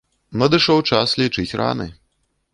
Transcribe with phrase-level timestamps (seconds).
[0.43, 1.87] Надышоў час лічыць раны.